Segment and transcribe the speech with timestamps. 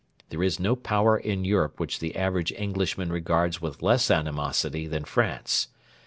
[0.29, 5.03] There is no Power in Europe which the average Englishman regards with less animosity than
[5.05, 5.67] France.